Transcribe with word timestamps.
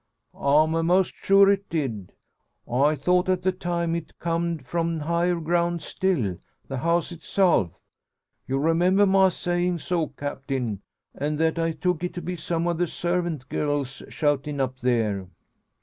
"I'm 0.33 0.73
a'most 0.73 1.13
sure 1.13 1.47
it 1.51 1.69
did. 1.69 2.11
I 2.67 2.95
thought 2.95 3.29
at 3.29 3.43
the 3.43 3.51
time 3.51 3.93
it 3.93 4.17
comed 4.17 4.65
from 4.65 4.99
higher 5.01 5.39
ground 5.39 5.83
still 5.83 6.39
the 6.67 6.77
house 6.79 7.11
itself. 7.11 7.73
You 8.47 8.57
remember 8.57 9.05
my 9.05 9.29
sayin' 9.29 9.77
so, 9.77 10.07
Captain; 10.07 10.81
and 11.13 11.37
that 11.37 11.59
I 11.59 11.73
took 11.73 12.03
it 12.03 12.15
to 12.15 12.21
be 12.23 12.35
some 12.35 12.67
o' 12.67 12.73
the 12.73 12.87
sarvint 12.87 13.47
girls 13.47 14.01
shoutin' 14.09 14.59
up 14.59 14.79
there?" 14.79 15.27